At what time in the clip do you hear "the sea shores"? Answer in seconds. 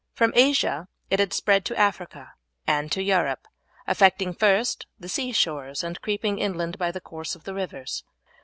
4.99-5.83